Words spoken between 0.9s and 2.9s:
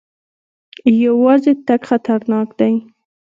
یوازې تګ خطرناک دی.